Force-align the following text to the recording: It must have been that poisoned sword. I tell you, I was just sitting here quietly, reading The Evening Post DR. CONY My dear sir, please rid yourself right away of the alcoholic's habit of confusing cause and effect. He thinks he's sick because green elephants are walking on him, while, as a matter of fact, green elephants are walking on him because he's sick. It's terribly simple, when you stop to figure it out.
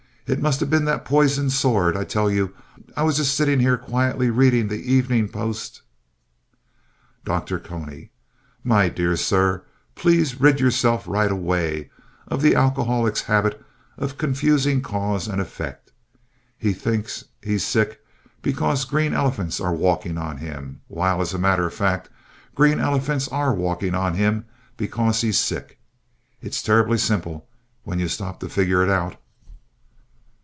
It 0.27 0.41
must 0.41 0.61
have 0.61 0.69
been 0.69 0.85
that 0.85 1.03
poisoned 1.03 1.51
sword. 1.51 1.97
I 1.97 2.05
tell 2.05 2.31
you, 2.31 2.55
I 2.95 3.03
was 3.03 3.17
just 3.17 3.35
sitting 3.35 3.59
here 3.59 3.75
quietly, 3.77 4.29
reading 4.29 4.69
The 4.69 4.79
Evening 4.79 5.27
Post 5.27 5.81
DR. 7.25 7.59
CONY 7.59 8.11
My 8.63 8.87
dear 8.87 9.17
sir, 9.17 9.65
please 9.93 10.39
rid 10.39 10.61
yourself 10.61 11.05
right 11.05 11.29
away 11.33 11.89
of 12.29 12.41
the 12.41 12.55
alcoholic's 12.55 13.23
habit 13.23 13.61
of 13.97 14.17
confusing 14.17 14.81
cause 14.81 15.27
and 15.27 15.41
effect. 15.41 15.91
He 16.57 16.71
thinks 16.71 17.25
he's 17.43 17.65
sick 17.65 17.99
because 18.41 18.85
green 18.85 19.13
elephants 19.13 19.59
are 19.59 19.73
walking 19.73 20.17
on 20.17 20.37
him, 20.37 20.79
while, 20.87 21.19
as 21.19 21.33
a 21.33 21.39
matter 21.39 21.67
of 21.67 21.73
fact, 21.73 22.07
green 22.55 22.79
elephants 22.79 23.27
are 23.27 23.53
walking 23.53 23.95
on 23.95 24.13
him 24.13 24.45
because 24.77 25.19
he's 25.19 25.37
sick. 25.39 25.77
It's 26.41 26.63
terribly 26.63 26.99
simple, 26.99 27.49
when 27.83 27.99
you 27.99 28.07
stop 28.07 28.39
to 28.39 28.47
figure 28.47 28.81
it 28.81 28.89
out. 28.89 29.17